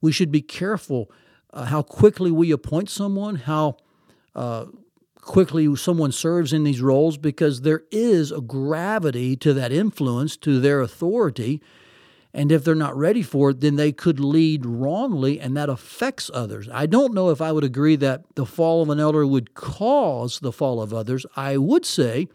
we 0.00 0.12
should 0.12 0.32
be 0.32 0.40
careful 0.40 1.10
uh, 1.52 1.64
how 1.64 1.82
quickly 1.82 2.30
we 2.30 2.50
appoint 2.50 2.90
someone, 2.90 3.36
how 3.36 3.76
uh, 4.34 4.66
quickly 5.20 5.74
someone 5.76 6.12
serves 6.12 6.52
in 6.52 6.64
these 6.64 6.80
roles, 6.80 7.18
because 7.18 7.60
there 7.62 7.82
is 7.90 8.32
a 8.32 8.40
gravity 8.40 9.36
to 9.36 9.52
that 9.54 9.72
influence, 9.72 10.36
to 10.38 10.60
their 10.60 10.80
authority. 10.80 11.62
And 12.34 12.52
if 12.52 12.62
they're 12.62 12.74
not 12.74 12.96
ready 12.96 13.22
for 13.22 13.50
it, 13.50 13.60
then 13.60 13.76
they 13.76 13.90
could 13.90 14.20
lead 14.20 14.66
wrongly, 14.66 15.40
and 15.40 15.56
that 15.56 15.70
affects 15.70 16.30
others. 16.32 16.68
I 16.72 16.86
don't 16.86 17.14
know 17.14 17.30
if 17.30 17.40
I 17.40 17.52
would 17.52 17.64
agree 17.64 17.96
that 17.96 18.24
the 18.34 18.46
fall 18.46 18.82
of 18.82 18.90
an 18.90 19.00
elder 19.00 19.26
would 19.26 19.54
cause 19.54 20.40
the 20.40 20.52
fall 20.52 20.80
of 20.80 20.92
others. 20.92 21.24
I 21.36 21.56
would 21.56 21.86
say 21.86 22.28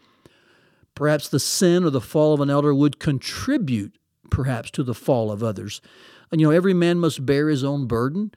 perhaps 0.94 1.28
the 1.28 1.40
sin 1.40 1.84
or 1.84 1.90
the 1.90 2.00
fall 2.00 2.34
of 2.34 2.40
an 2.40 2.50
elder 2.50 2.74
would 2.74 2.98
contribute, 2.98 3.96
perhaps, 4.30 4.70
to 4.72 4.82
the 4.82 4.94
fall 4.94 5.30
of 5.30 5.42
others. 5.42 5.80
And, 6.30 6.40
you 6.40 6.48
know, 6.48 6.52
every 6.52 6.74
man 6.74 6.98
must 6.98 7.24
bear 7.24 7.48
his 7.48 7.62
own 7.62 7.86
burden. 7.86 8.32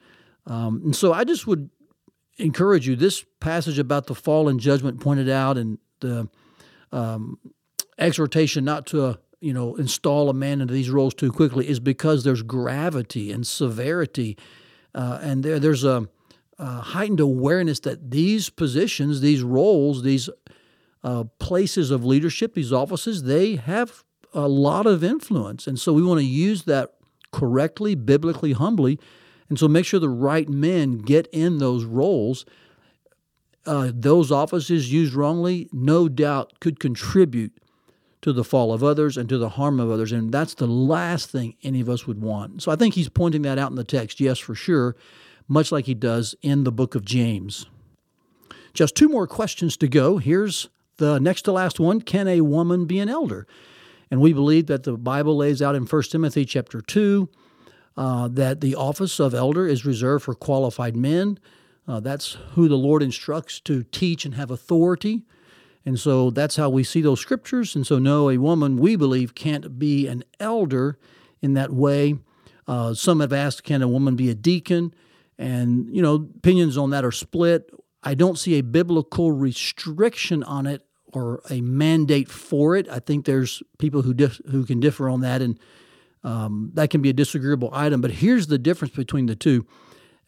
Um, 0.46 0.80
and 0.84 0.96
so 0.96 1.12
I 1.12 1.24
just 1.24 1.46
would 1.46 1.70
encourage 2.38 2.86
you. 2.86 2.96
This 2.96 3.24
passage 3.40 3.78
about 3.78 4.06
the 4.06 4.14
fall 4.14 4.48
and 4.48 4.58
judgment 4.58 5.00
pointed 5.00 5.28
out, 5.28 5.58
and 5.58 5.78
the 6.00 6.28
um, 6.92 7.38
exhortation 7.98 8.64
not 8.64 8.86
to 8.86 9.04
uh, 9.04 9.14
you 9.40 9.52
know 9.52 9.74
install 9.76 10.30
a 10.30 10.34
man 10.34 10.60
into 10.60 10.72
these 10.72 10.90
roles 10.90 11.14
too 11.14 11.32
quickly 11.32 11.68
is 11.68 11.80
because 11.80 12.24
there's 12.24 12.42
gravity 12.42 13.30
and 13.32 13.46
severity, 13.46 14.36
uh, 14.94 15.18
and 15.22 15.42
there 15.42 15.58
there's 15.58 15.84
a, 15.84 16.08
a, 16.58 16.66
heightened 16.80 17.20
awareness 17.20 17.80
that 17.80 18.10
these 18.10 18.50
positions, 18.50 19.20
these 19.20 19.42
roles, 19.42 20.02
these 20.02 20.30
uh, 21.04 21.24
places 21.38 21.90
of 21.90 22.04
leadership, 22.04 22.54
these 22.54 22.72
offices, 22.72 23.24
they 23.24 23.56
have 23.56 24.04
a 24.32 24.48
lot 24.48 24.86
of 24.86 25.02
influence, 25.02 25.66
and 25.66 25.78
so 25.78 25.92
we 25.92 26.02
want 26.02 26.20
to 26.20 26.26
use 26.26 26.64
that 26.64 26.94
correctly, 27.32 27.94
biblically, 27.94 28.52
humbly 28.52 28.98
and 29.48 29.58
so 29.58 29.68
make 29.68 29.84
sure 29.84 30.00
the 30.00 30.08
right 30.08 30.48
men 30.48 30.98
get 30.98 31.26
in 31.32 31.58
those 31.58 31.84
roles. 31.84 32.44
Uh, 33.64 33.90
those 33.94 34.30
offices 34.30 34.92
used 34.92 35.14
wrongly, 35.14 35.68
no 35.72 36.08
doubt, 36.08 36.60
could 36.60 36.80
contribute 36.80 37.52
to 38.20 38.32
the 38.32 38.44
fall 38.44 38.72
of 38.72 38.82
others 38.82 39.16
and 39.16 39.28
to 39.28 39.38
the 39.38 39.50
harm 39.50 39.78
of 39.78 39.90
others. 39.90 40.12
And 40.12 40.32
that's 40.32 40.54
the 40.54 40.66
last 40.66 41.30
thing 41.30 41.54
any 41.62 41.80
of 41.80 41.88
us 41.88 42.06
would 42.06 42.20
want. 42.20 42.62
So 42.62 42.72
I 42.72 42.76
think 42.76 42.94
he's 42.94 43.08
pointing 43.08 43.42
that 43.42 43.58
out 43.58 43.70
in 43.70 43.76
the 43.76 43.84
text, 43.84 44.20
yes, 44.20 44.38
for 44.38 44.54
sure, 44.54 44.96
much 45.46 45.70
like 45.70 45.86
he 45.86 45.94
does 45.94 46.34
in 46.42 46.64
the 46.64 46.72
book 46.72 46.94
of 46.94 47.04
James. 47.04 47.66
Just 48.74 48.94
two 48.94 49.08
more 49.08 49.26
questions 49.26 49.76
to 49.78 49.88
go. 49.88 50.18
Here's 50.18 50.68
the 50.98 51.18
next 51.18 51.42
to 51.42 51.52
last 51.52 51.80
one 51.80 52.00
Can 52.00 52.28
a 52.28 52.40
woman 52.40 52.86
be 52.86 52.98
an 52.98 53.08
elder? 53.08 53.46
And 54.10 54.20
we 54.20 54.32
believe 54.32 54.66
that 54.66 54.84
the 54.84 54.96
Bible 54.96 55.36
lays 55.36 55.60
out 55.60 55.74
in 55.74 55.84
1 55.84 56.02
Timothy 56.04 56.44
chapter 56.44 56.80
2 56.80 57.28
uh, 57.98 58.28
that 58.28 58.60
the 58.60 58.76
office 58.76 59.18
of 59.18 59.34
elder 59.34 59.66
is 59.66 59.84
reserved 59.84 60.24
for 60.24 60.34
qualified 60.34 60.94
men. 60.94 61.36
Uh, 61.88 61.98
that's 61.98 62.38
who 62.52 62.68
the 62.68 62.76
Lord 62.76 63.02
instructs 63.02 63.58
to 63.60 63.82
teach 63.82 64.24
and 64.24 64.34
have 64.34 64.52
authority. 64.52 65.24
And 65.84 65.98
so 65.98 66.30
that's 66.30 66.54
how 66.54 66.70
we 66.70 66.84
see 66.84 67.00
those 67.00 67.20
scriptures. 67.20 67.74
And 67.74 67.84
so, 67.84 67.98
no, 67.98 68.30
a 68.30 68.38
woman, 68.38 68.76
we 68.76 68.94
believe, 68.94 69.34
can't 69.34 69.80
be 69.80 70.06
an 70.06 70.22
elder 70.38 70.96
in 71.42 71.54
that 71.54 71.72
way. 71.72 72.14
Uh, 72.68 72.94
some 72.94 73.18
have 73.18 73.32
asked, 73.32 73.64
can 73.64 73.82
a 73.82 73.88
woman 73.88 74.14
be 74.14 74.30
a 74.30 74.34
deacon? 74.34 74.94
And, 75.36 75.88
you 75.90 76.00
know, 76.00 76.28
opinions 76.36 76.78
on 76.78 76.90
that 76.90 77.04
are 77.04 77.12
split. 77.12 77.68
I 78.04 78.14
don't 78.14 78.38
see 78.38 78.58
a 78.58 78.62
biblical 78.62 79.32
restriction 79.32 80.44
on 80.44 80.66
it 80.66 80.84
or 81.12 81.40
a 81.50 81.60
mandate 81.62 82.28
for 82.30 82.76
it. 82.76 82.88
I 82.88 83.00
think 83.00 83.24
there's 83.24 83.60
people 83.78 84.02
who 84.02 84.14
dif- 84.14 84.40
who 84.50 84.64
can 84.64 84.78
differ 84.78 85.08
on 85.08 85.20
that, 85.22 85.42
and 85.42 85.58
um, 86.24 86.70
that 86.74 86.90
can 86.90 87.00
be 87.00 87.10
a 87.10 87.14
disagreeable 87.14 87.70
item, 87.72 88.00
but 88.00 88.10
here's 88.10 88.48
the 88.48 88.58
difference 88.58 88.94
between 88.94 89.26
the 89.26 89.36
two. 89.36 89.66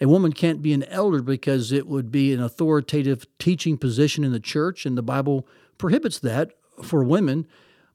A 0.00 0.09
woman 0.09 0.32
can't 0.32 0.62
be 0.62 0.73
an 0.73 0.85
elder 0.85 1.20
because 1.20 1.73
it 1.73 1.87
would 1.87 2.11
be 2.11 2.32
an 2.32 2.42
authoritative 2.42 3.26
teaching 3.38 3.76
position 3.76 4.25
in 4.25 4.32
the 4.32 4.40
church, 4.40 4.87
and 4.87 4.97
the 4.97 5.02
Bible 5.02 5.47
prohibits 5.76 6.18
that 6.20 6.52
for 6.82 7.04
women. 7.04 7.47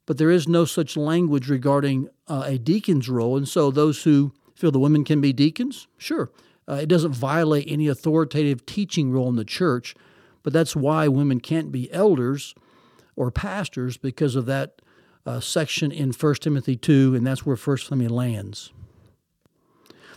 But 0.05 0.19
there 0.19 0.29
is 0.29 0.47
no 0.47 0.65
such 0.65 0.95
language 0.95 1.49
regarding 1.49 2.09
uh, 2.27 2.43
a 2.45 2.57
deacon's 2.59 3.09
role. 3.09 3.37
And 3.37 3.47
so 3.47 3.71
those 3.71 4.03
who 4.03 4.33
feel 4.53 4.71
the 4.71 4.79
women 4.79 5.03
can 5.03 5.19
be 5.19 5.33
deacons, 5.33 5.87
sure. 5.97 6.31
Uh, 6.67 6.75
it 6.75 6.87
doesn't 6.87 7.13
violate 7.13 7.65
any 7.67 7.87
authoritative 7.87 8.65
teaching 8.65 9.11
role 9.11 9.29
in 9.29 9.35
the 9.35 9.45
church, 9.45 9.95
but 10.43 10.53
that's 10.53 10.75
why 10.75 11.07
women 11.07 11.39
can't 11.39 11.71
be 11.71 11.91
elders 11.91 12.53
or 13.15 13.31
pastors 13.31 13.97
because 13.97 14.35
of 14.35 14.45
that 14.45 14.81
uh, 15.25 15.39
section 15.39 15.91
in 15.91 16.11
1 16.11 16.35
Timothy 16.35 16.75
2, 16.75 17.15
and 17.15 17.25
that's 17.25 17.45
where 17.45 17.55
1 17.55 17.77
Timothy 17.77 18.07
lands. 18.07 18.71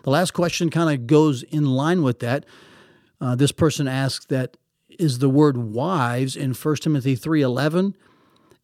The 0.03 0.11
last 0.11 0.33
question 0.33 0.71
kind 0.71 0.93
of 0.93 1.07
goes 1.07 1.43
in 1.43 1.67
line 1.67 2.03
with 2.03 2.21
that. 2.21 2.47
Uh, 3.21 3.35
this 3.35 3.53
person 3.53 3.88
asks 3.88 4.27
that 4.27 4.57
is 4.88 5.19
the 5.19 5.29
word 5.29 5.57
wives 5.57 6.37
in 6.37 6.55
1 6.55 6.77
Timothy 6.77 7.17
3:11 7.17 7.95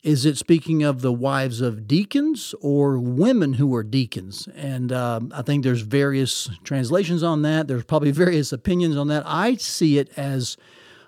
is 0.04 0.26
it 0.26 0.36
speaking 0.36 0.82
of 0.82 1.00
the 1.00 1.12
wives 1.12 1.62
of 1.62 1.88
deacons 1.88 2.54
or 2.60 2.98
women 2.98 3.54
who 3.54 3.74
are 3.74 3.82
deacons? 3.82 4.46
And 4.54 4.92
um, 4.92 5.32
I 5.34 5.40
think 5.40 5.64
there's 5.64 5.80
various 5.80 6.50
translations 6.62 7.22
on 7.22 7.40
that. 7.42 7.68
There's 7.68 7.84
probably 7.84 8.10
various 8.24 8.52
opinions 8.52 8.98
on 8.98 9.08
that. 9.08 9.22
I 9.26 9.54
see 9.54 9.98
it 9.98 10.10
as 10.14 10.58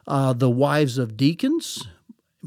uh, 0.07 0.33
the 0.33 0.49
wives 0.49 0.97
of 0.97 1.15
deacons, 1.15 1.87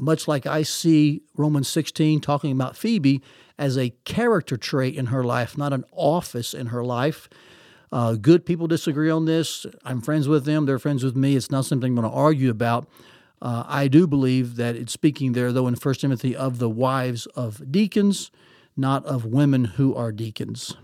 much 0.00 0.26
like 0.26 0.46
I 0.46 0.62
see 0.62 1.22
Romans 1.36 1.68
16 1.68 2.20
talking 2.20 2.52
about 2.52 2.76
Phoebe 2.76 3.22
as 3.58 3.76
a 3.76 3.90
character 4.04 4.56
trait 4.56 4.96
in 4.96 5.06
her 5.06 5.22
life, 5.22 5.58
not 5.58 5.72
an 5.72 5.84
office 5.92 6.54
in 6.54 6.68
her 6.68 6.82
life. 6.82 7.28
Uh, 7.92 8.14
good 8.14 8.46
people 8.46 8.66
disagree 8.66 9.10
on 9.10 9.24
this. 9.24 9.66
I'm 9.84 10.00
friends 10.00 10.28
with 10.28 10.44
them. 10.44 10.64
They're 10.64 10.78
friends 10.78 11.04
with 11.04 11.16
me. 11.16 11.36
It's 11.36 11.50
not 11.50 11.64
something 11.64 11.90
I'm 11.90 11.96
going 11.96 12.10
to 12.10 12.16
argue 12.16 12.50
about. 12.50 12.88
Uh, 13.42 13.64
I 13.66 13.88
do 13.88 14.06
believe 14.06 14.56
that 14.56 14.76
it's 14.76 14.92
speaking 14.92 15.32
there, 15.32 15.52
though, 15.52 15.66
in 15.66 15.74
1 15.74 15.94
Timothy 15.94 16.36
of 16.36 16.58
the 16.58 16.68
wives 16.68 17.26
of 17.26 17.70
deacons, 17.72 18.30
not 18.76 19.04
of 19.06 19.24
women 19.24 19.64
who 19.64 19.94
are 19.94 20.12
deacons. 20.12 20.76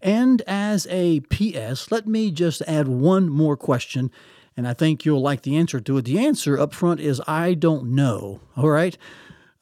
And 0.00 0.42
as 0.46 0.86
a 0.90 1.20
PS, 1.20 1.90
let 1.92 2.06
me 2.06 2.30
just 2.30 2.62
add 2.62 2.88
one 2.88 3.28
more 3.28 3.56
question, 3.56 4.10
and 4.56 4.68
I 4.68 4.74
think 4.74 5.04
you'll 5.04 5.22
like 5.22 5.42
the 5.42 5.56
answer 5.56 5.80
to 5.80 5.98
it. 5.98 6.04
The 6.04 6.18
answer 6.18 6.58
up 6.58 6.74
front 6.74 7.00
is 7.00 7.20
I 7.26 7.54
don't 7.54 7.94
know. 7.94 8.40
All 8.56 8.68
right? 8.68 8.96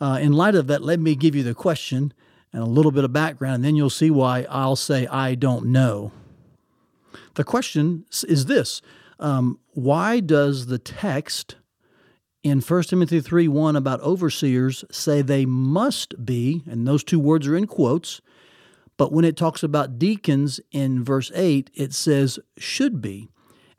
Uh, 0.00 0.18
in 0.20 0.32
light 0.32 0.54
of 0.54 0.66
that, 0.68 0.82
let 0.82 0.98
me 0.98 1.14
give 1.14 1.34
you 1.34 1.42
the 1.42 1.54
question 1.54 2.12
and 2.52 2.62
a 2.62 2.66
little 2.66 2.90
bit 2.90 3.04
of 3.04 3.12
background, 3.12 3.56
and 3.56 3.64
then 3.64 3.76
you'll 3.76 3.90
see 3.90 4.10
why 4.10 4.46
I'll 4.48 4.76
say 4.76 5.06
I 5.06 5.34
don't 5.34 5.66
know. 5.66 6.10
The 7.34 7.44
question 7.44 8.06
is 8.10 8.46
this 8.46 8.82
um, 9.18 9.58
Why 9.72 10.20
does 10.20 10.66
the 10.66 10.78
text 10.78 11.56
in 12.42 12.60
1 12.60 12.82
Timothy 12.84 13.20
3 13.20 13.48
1 13.48 13.76
about 13.76 14.00
overseers 14.00 14.84
say 14.90 15.22
they 15.22 15.46
must 15.46 16.24
be, 16.24 16.62
and 16.68 16.86
those 16.86 17.04
two 17.04 17.20
words 17.20 17.46
are 17.46 17.56
in 17.56 17.66
quotes, 17.66 18.20
but 18.96 19.12
when 19.12 19.24
it 19.24 19.36
talks 19.36 19.62
about 19.62 19.98
deacons 19.98 20.60
in 20.72 21.04
verse 21.04 21.30
8, 21.34 21.70
it 21.74 21.94
says 21.94 22.38
should 22.58 23.00
be. 23.00 23.28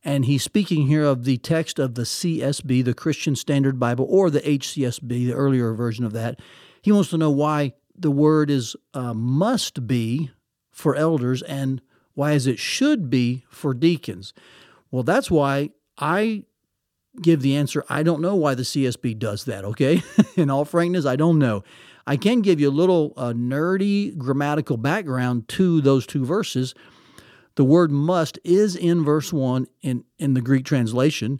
And 0.04 0.26
he's 0.26 0.44
speaking 0.44 0.88
here 0.88 1.04
of 1.04 1.26
the 1.26 1.38
text 1.38 1.78
of 1.78 1.96
the 1.96 2.04
CSB, 2.04 2.84
the 2.84 2.94
Christian 2.94 3.36
Standard 3.36 3.80
Bible, 3.80 4.08
or 4.10 4.30
the 4.30 4.42
HCSB, 4.42 5.08
the 5.08 5.34
earlier 5.34 5.74
version 5.74 6.06
of 6.06 6.14
that. 6.14 6.40
He 6.82 6.92
wants 6.92 7.12
to 7.12 7.18
know 7.18 7.30
why 7.30 7.74
the 7.96 8.12
word 8.12 8.50
is 8.50 8.76
uh, 8.94 9.14
must 9.14 9.86
be 9.86 10.32
for 10.72 10.96
elders 10.96 11.44
and 11.44 11.82
why 12.14 12.32
is 12.32 12.48
it 12.48 12.60
should 12.60 13.10
be 13.10 13.46
for 13.50 13.74
deacons? 13.74 14.34
Well, 14.90 15.04
that's 15.04 15.30
why 15.30 15.70
I 15.98 16.46
give 17.22 17.42
the 17.42 17.56
answer. 17.56 17.86
I 17.90 18.04
don't 18.04 18.22
know 18.22 18.36
why 18.36 18.56
the 18.56 18.64
CSB 18.64 19.20
does 19.20 19.46
that, 19.46 19.64
okay? 19.66 20.02
In 20.36 20.50
all 20.50 20.66
frankness, 20.66 21.06
I 21.06 21.16
don't 21.16 21.40
know. 21.40 21.64
I 22.08 22.18
can 22.18 22.42
give 22.42 22.60
you 22.60 22.70
a 22.70 22.72
little 22.72 23.14
uh, 23.16 23.34
nerdy 23.34 24.18
grammatical 24.18 24.78
background 24.78 25.48
to 25.50 25.82
those 25.82 26.08
two 26.08 26.26
verses. 26.26 26.74
The 27.56 27.64
word 27.66 27.92
must 27.92 28.40
is 28.44 28.76
in 28.76 29.04
verse 29.04 29.34
1 29.34 29.68
in, 29.82 30.04
in 30.18 30.34
the 30.34 30.42
Greek 30.42 30.66
translation, 30.66 31.40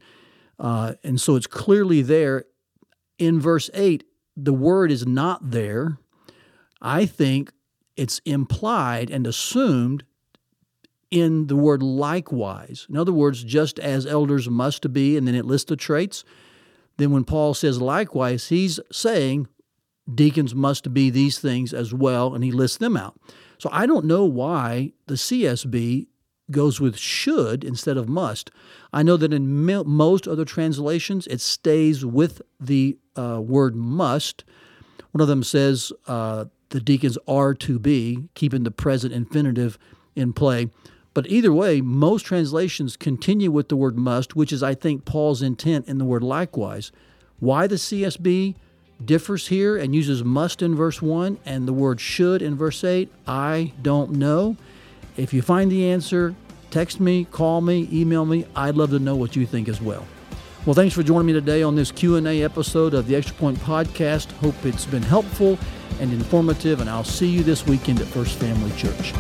uh, 0.60 0.94
and 1.04 1.20
so 1.20 1.36
it's 1.36 1.48
clearly 1.48 2.02
there. 2.02 2.46
In 3.18 3.40
verse 3.40 3.70
8, 3.74 4.04
the 4.36 4.54
word 4.54 4.92
is 4.92 5.06
not 5.06 5.52
there. 5.52 5.98
I 6.82 7.06
think 7.06 7.52
it's 7.96 8.20
implied 8.26 9.10
and 9.10 9.28
assumed 9.28 10.04
in 11.12 11.48
the 11.48 11.56
word 11.56 11.84
likewise. 11.84 12.88
In 12.90 12.98
other 12.98 13.12
words, 13.12 13.44
just 13.44 13.78
as 13.80 14.08
elders 14.08 14.50
must 14.50 14.92
be, 14.94 15.18
and 15.18 15.28
then 15.28 15.36
it 15.36 15.46
lists 15.46 15.70
the 15.70 15.76
traits. 15.76 16.24
Then 16.98 17.12
when 17.12 17.26
Paul 17.26 17.54
says 17.54 17.82
likewise, 17.82 18.48
he's 18.48 18.80
saying 18.92 19.48
deacons 20.14 20.56
must 20.56 20.94
be 20.94 21.10
these 21.10 21.40
things 21.40 21.74
as 21.74 21.94
well, 21.94 22.34
and 22.34 22.44
he 22.44 22.52
lists 22.52 22.78
them 22.78 22.96
out. 22.96 23.20
So 23.62 23.70
I 23.72 23.86
don't 23.86 24.06
know 24.06 24.26
why 24.26 24.94
the 25.06 25.14
CSB 25.14 26.08
goes 26.50 26.82
with 26.82 26.98
should 26.98 27.64
instead 27.64 27.96
of 27.96 28.10
must. 28.10 28.50
I 28.92 29.04
know 29.04 29.18
that 29.18 29.32
in 29.32 29.64
most 29.86 30.28
other 30.28 30.46
translations, 30.46 31.28
it 31.28 31.42
stays 31.42 32.04
with 32.04 32.42
the 32.60 32.98
uh, 33.16 33.40
word 33.40 33.76
must. 33.76 34.44
One 35.12 35.22
of 35.22 35.28
them 35.28 35.44
says 35.44 35.94
uh, 36.08 36.46
the 36.70 36.80
deacons 36.80 37.20
are 37.28 37.54
to 37.54 37.78
be, 37.78 38.30
keeping 38.34 38.64
the 38.64 38.72
present 38.72 39.14
infinitive 39.14 39.78
in 40.16 40.34
play. 40.34 40.72
But 41.14 41.28
either 41.28 41.54
way, 41.54 41.82
most 41.82 42.26
translations 42.26 42.98
continue 42.98 43.52
with 43.52 43.70
the 43.70 43.78
word 43.78 43.96
must, 43.96 44.36
which 44.36 44.52
is, 44.52 44.64
I 44.64 44.74
think, 44.74 45.06
Paul's 45.06 45.44
intent 45.44 45.88
in 45.88 46.00
the 46.00 46.06
word 46.06 46.24
likewise. 46.24 46.92
Why 47.38 47.68
the 47.68 47.76
CSB 47.76 48.56
differs 49.06 49.48
here 49.48 49.78
and 49.78 49.96
uses 49.96 50.24
must 50.24 50.62
in 50.62 50.76
verse 50.76 51.02
1 51.02 51.40
and 51.46 51.68
the 51.68 51.74
word 51.74 52.00
should 52.00 52.42
in 52.42 52.56
verse 52.56 52.84
8, 52.84 53.12
I 53.28 53.74
don't 53.82 54.12
know. 54.12 54.58
If 55.18 55.34
you 55.34 55.42
find 55.42 55.72
the 55.72 55.90
answer, 55.90 56.36
text 56.70 57.00
me, 57.00 57.26
call 57.26 57.62
me, 57.62 57.88
email 57.92 58.26
me. 58.26 58.46
I'd 58.56 58.76
love 58.76 58.92
to 58.92 59.00
know 59.00 59.16
what 59.16 59.36
you 59.36 59.46
think 59.46 59.68
as 59.68 59.82
well. 59.82 60.06
Well, 60.66 60.76
thanks 60.76 60.94
for 60.94 61.04
joining 61.04 61.26
me 61.26 61.34
today 61.34 61.64
on 61.64 61.76
this 61.76 61.92
Q&A 61.92 62.44
episode 62.44 62.94
of 62.94 63.08
the 63.08 63.16
Extra 63.16 63.36
Point 63.36 63.58
podcast. 63.60 64.32
Hope 64.34 64.56
it's 64.64 64.86
been 64.86 65.02
helpful 65.02 65.58
and 66.00 66.14
informative, 66.14 66.82
and 66.82 66.90
I'll 66.90 67.04
see 67.04 67.28
you 67.28 67.44
this 67.44 67.66
weekend 67.66 68.00
at 68.00 68.08
First 68.08 68.38
Family 68.38 68.72
Church. 68.78 69.14